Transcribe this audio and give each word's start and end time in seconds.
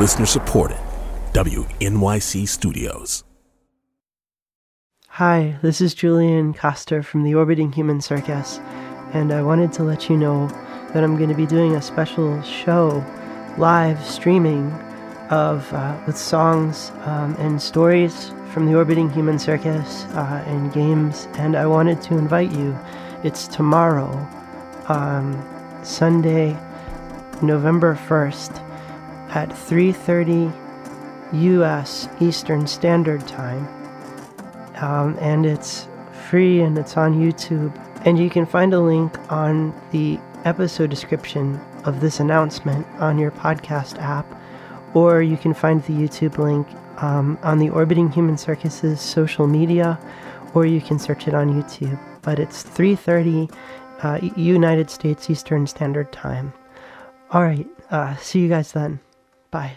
Listener 0.00 0.24
supported. 0.24 0.78
WNYC 1.34 2.48
Studios. 2.48 3.22
Hi, 5.08 5.58
this 5.60 5.82
is 5.82 5.92
Julian 5.92 6.54
Koster 6.54 7.02
from 7.02 7.22
the 7.22 7.34
Orbiting 7.34 7.70
Human 7.70 8.00
Circus, 8.00 8.60
and 9.12 9.30
I 9.30 9.42
wanted 9.42 9.74
to 9.74 9.82
let 9.82 10.08
you 10.08 10.16
know 10.16 10.48
that 10.94 11.04
I'm 11.04 11.18
going 11.18 11.28
to 11.28 11.34
be 11.34 11.44
doing 11.44 11.76
a 11.76 11.82
special 11.82 12.40
show, 12.40 13.04
live 13.58 14.02
streaming, 14.02 14.72
of 15.28 15.70
uh, 15.74 16.00
with 16.06 16.16
songs 16.16 16.92
um, 17.02 17.36
and 17.38 17.60
stories 17.60 18.32
from 18.54 18.64
the 18.64 18.74
Orbiting 18.74 19.10
Human 19.10 19.38
Circus 19.38 20.04
uh, 20.14 20.42
and 20.46 20.72
games, 20.72 21.28
and 21.34 21.54
I 21.54 21.66
wanted 21.66 22.00
to 22.04 22.16
invite 22.16 22.52
you. 22.52 22.74
It's 23.22 23.46
tomorrow, 23.46 24.08
um, 24.88 25.44
Sunday, 25.84 26.56
November 27.42 27.96
1st, 28.08 28.69
at 29.30 29.48
3:30 29.50 30.52
U.S. 31.32 32.08
Eastern 32.20 32.66
Standard 32.66 33.26
Time, 33.26 33.66
um, 34.76 35.16
and 35.20 35.46
it's 35.46 35.86
free 36.28 36.60
and 36.60 36.76
it's 36.78 36.96
on 36.96 37.14
YouTube. 37.14 37.74
And 38.04 38.18
you 38.18 38.30
can 38.30 38.46
find 38.46 38.72
a 38.72 38.80
link 38.80 39.16
on 39.30 39.74
the 39.90 40.18
episode 40.44 40.90
description 40.90 41.60
of 41.84 42.00
this 42.00 42.20
announcement 42.20 42.86
on 42.98 43.18
your 43.18 43.30
podcast 43.30 43.98
app, 43.98 44.26
or 44.94 45.22
you 45.22 45.36
can 45.36 45.54
find 45.54 45.82
the 45.84 45.92
YouTube 45.92 46.38
link 46.38 46.66
um, 47.02 47.38
on 47.42 47.58
the 47.58 47.70
Orbiting 47.70 48.10
Human 48.10 48.36
Circus's 48.36 49.00
social 49.00 49.46
media, 49.46 49.98
or 50.54 50.66
you 50.66 50.80
can 50.80 50.98
search 50.98 51.28
it 51.28 51.34
on 51.34 51.50
YouTube. 51.50 51.98
But 52.22 52.38
it's 52.38 52.62
3:30 52.62 53.52
uh, 54.02 54.18
United 54.36 54.90
States 54.90 55.30
Eastern 55.30 55.66
Standard 55.66 56.12
Time. 56.12 56.52
All 57.30 57.42
right, 57.42 57.66
uh, 57.90 58.16
see 58.16 58.40
you 58.40 58.48
guys 58.48 58.72
then. 58.72 59.00
Bye. 59.50 59.76